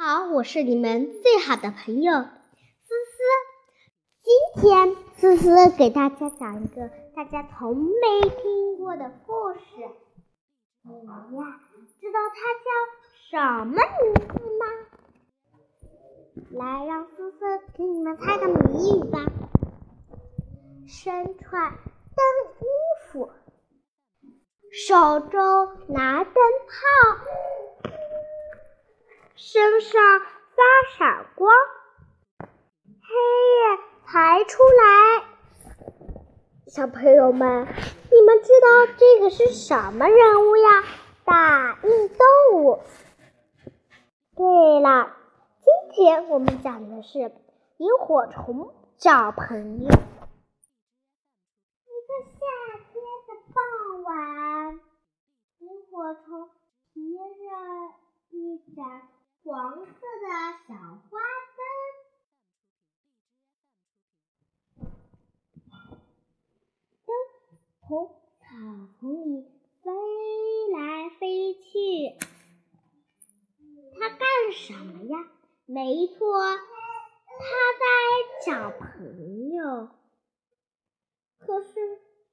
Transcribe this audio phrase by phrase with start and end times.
[0.00, 2.28] 好，我是你们最好的朋友思
[2.86, 3.18] 思。
[4.22, 9.60] 今天思思给大家讲一个大家从没听过的故事。
[10.84, 11.60] 你呀，
[12.00, 12.70] 知道它叫
[13.28, 14.66] 什么名字吗？
[16.52, 17.38] 来，让思思
[17.76, 19.26] 给你们猜个谜语吧。
[20.86, 22.22] 身穿灯
[22.60, 22.64] 衣
[23.10, 23.32] 服，
[24.70, 25.40] 手中
[25.88, 26.78] 拿灯泡，
[29.40, 30.26] 身上发
[30.98, 31.54] 闪光，
[32.40, 32.48] 黑
[33.46, 35.22] 夜才出来。
[36.66, 37.68] 小朋友们，
[38.10, 38.66] 你们知道
[38.98, 40.82] 这个是什么人物呀？
[41.24, 42.18] 大印动
[42.64, 42.80] 物。
[44.34, 45.14] 对了，
[45.60, 47.32] 今天我们讲的是
[47.76, 49.90] 萤火虫找朋友。
[54.04, 54.80] 晚，
[55.58, 56.48] 萤火虫
[56.92, 57.22] 提着
[58.30, 59.08] 一盏
[59.44, 60.26] 黄色的
[60.66, 61.20] 小花
[61.56, 61.58] 灯，
[67.04, 67.06] 灯
[67.88, 68.44] 从草
[69.00, 69.46] 丛里
[69.82, 69.90] 飞
[70.76, 72.18] 来飞去。
[73.98, 75.30] 它干什么呀？
[75.64, 76.38] 没错，
[77.24, 77.40] 它
[77.80, 79.88] 在找朋友。
[81.38, 81.70] 可是。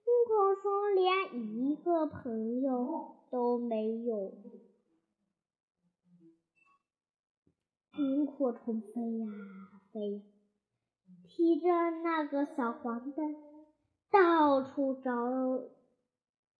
[0.05, 4.33] 萤火虫连一个朋友都没有。
[7.97, 9.27] 萤火虫飞呀
[9.91, 10.21] 飞，
[11.27, 11.67] 提着
[12.03, 13.35] 那个小黄灯，
[14.15, 15.11] 到处找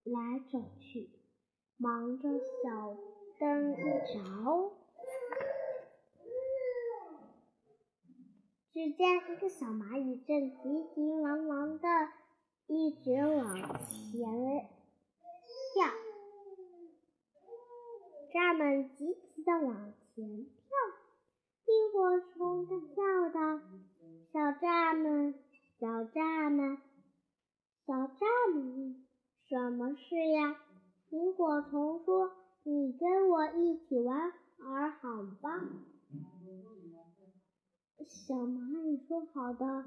[0.03, 1.09] 来找去，
[1.77, 2.97] 忙着小
[3.39, 4.73] 灯一着，
[8.73, 11.87] 只见一个小蚂蚁正急急忙忙的。
[12.67, 14.67] 一直往前
[15.71, 15.87] 跳，
[18.33, 20.67] 蚱蜢急急的往前跳，
[21.67, 23.61] 萤火虫的叫道
[24.33, 25.35] ：“小蚱蜢，
[25.79, 26.79] 小蚱蜢，
[27.85, 28.09] 小蚱
[28.53, 28.95] 蜢，
[29.47, 30.55] 什么事呀？”
[31.11, 32.31] 萤火虫说
[32.63, 34.17] ：“你跟我一起玩
[34.59, 35.61] 儿好吧？”
[38.07, 39.85] 小蚂蚁说：“好的。”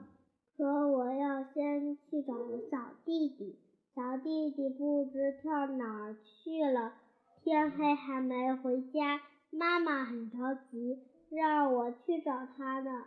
[0.56, 2.34] 可我要先去找
[2.70, 3.56] 小弟弟，
[3.94, 6.94] 小弟弟不知跳哪儿去了，
[7.42, 9.20] 天黑还没回家，
[9.50, 10.98] 妈妈很着急，
[11.30, 13.04] 让我去找他呢。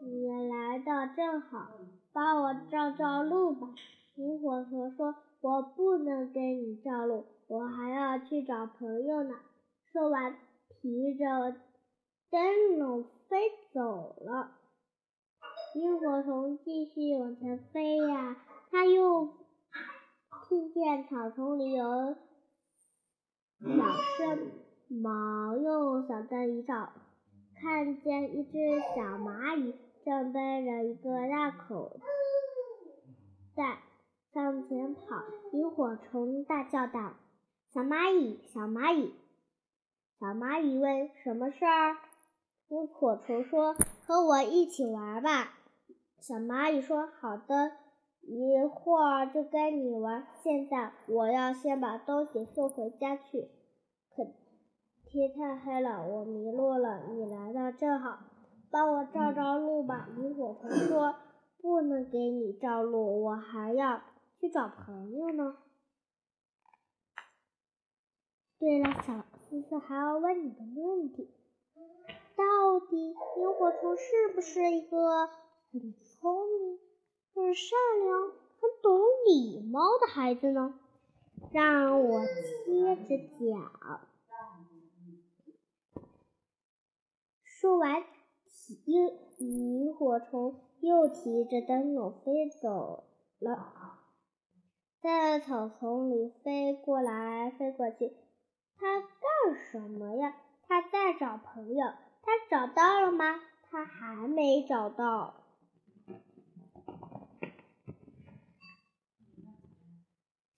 [0.00, 1.70] 你来的正好，
[2.12, 3.68] 帮我照照路吧。
[4.16, 9.34] 萤火虫说：“我不能给你照路，我还要去找朋友呢。”
[9.92, 10.36] 说完，
[10.68, 11.56] 提着
[12.30, 14.52] 灯笼飞走了。
[15.74, 18.36] 萤火虫继续往前飞呀，
[18.70, 19.28] 它又
[20.48, 22.16] 听见草丛里有
[23.60, 23.68] 小
[24.16, 24.50] 声，
[24.88, 26.90] 忙用小灯一照，
[27.60, 29.74] 看见一只小蚂蚁
[30.04, 32.00] 正背着一个大口
[33.54, 33.82] 袋
[34.36, 35.00] 向前跑。
[35.52, 37.14] 萤火虫大叫道
[37.72, 39.14] ：“小蚂蚁，小蚂蚁！”
[40.20, 41.96] 小蚂蚁问：“什么事儿？”
[42.68, 43.74] 萤火虫说
[44.06, 45.54] ：“和我一起玩吧。”
[46.20, 47.72] 小蚂蚁说：“好的，
[48.20, 50.26] 一会儿就跟你玩。
[50.42, 53.48] 现在我要先把东西送回家去。
[54.14, 54.22] 可
[55.06, 57.04] 天太黑了，我迷路了。
[57.08, 58.18] 你来的正好，
[58.70, 61.14] 帮我照照路吧。”萤火虫说
[61.62, 64.02] ：“不能给你照路，我还要
[64.40, 65.56] 去找朋友呢。”
[68.58, 71.30] 对了，小思思还要问你个问题：
[72.34, 75.28] 到底萤火虫是不是一个？
[75.72, 76.78] 很聪明、
[77.34, 80.80] 很善良、很懂礼貌的孩子呢？
[81.52, 82.24] 让我
[82.64, 84.08] 接着讲。
[87.44, 88.02] 说完，
[88.86, 93.04] 萤萤火虫又提着灯笼飞走
[93.38, 93.85] 了，
[95.00, 98.12] 在草丛里飞过来飞过去。
[98.78, 100.34] 它干什么呀？
[100.66, 101.86] 它在找朋友。
[102.22, 103.40] 它找到了吗？
[103.70, 105.34] 它还没找到。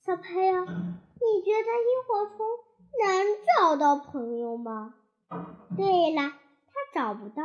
[0.01, 2.47] 小朋友，你觉得萤火虫
[3.05, 4.95] 能找到朋友吗？
[5.77, 7.43] 对了，它找不到，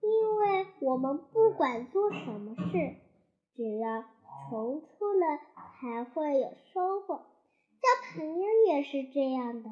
[0.00, 2.96] 因为我们不管做什么事，
[3.54, 4.04] 只要
[4.48, 5.38] 虫出了，
[5.80, 7.16] 才会有收获。
[7.80, 9.70] 交朋友也是这样的，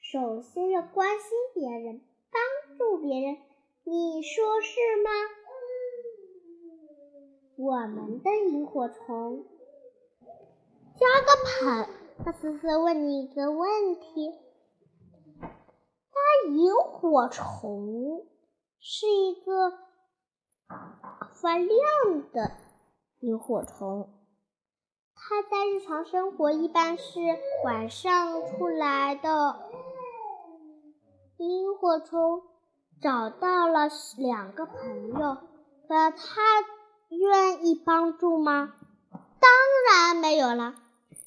[0.00, 2.00] 首先要关心别人，
[2.30, 3.36] 帮助别人，
[3.84, 5.10] 你说是吗？
[7.56, 9.44] 我们的萤火虫。
[10.96, 11.88] 交个朋，
[12.24, 14.34] 那思思问你一个问题：
[15.40, 18.26] 那萤火虫
[18.78, 19.70] 是一个
[21.34, 22.56] 发亮的
[23.20, 24.08] 萤火虫，
[25.14, 27.20] 它在日常生活一般是
[27.64, 29.60] 晚上出来的。
[31.36, 32.42] 萤火虫
[33.00, 35.36] 找到了两个朋友，
[35.86, 36.64] 可他
[37.10, 38.74] 愿意帮助吗？
[39.10, 39.50] 当
[39.90, 40.74] 然没有了，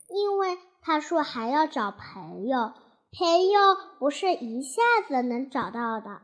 [0.10, 2.74] 因为他说还要找朋友，
[3.12, 3.60] 朋友
[4.00, 6.22] 不是一下子能找到的。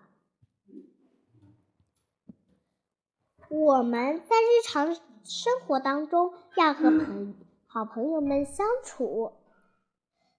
[3.50, 7.36] 我们在日常生活当中要和朋
[7.68, 9.33] 好朋友们相处，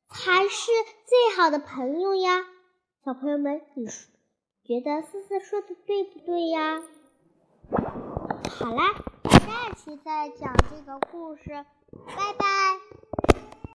[0.08, 0.70] 才是
[1.06, 2.44] 最好的朋友呀。
[3.04, 3.86] 小朋友们，你
[4.64, 6.82] 觉得思思说的对不对呀？
[8.50, 8.94] 好啦，
[9.24, 11.64] 下期再讲这个故事，
[12.08, 12.79] 拜拜。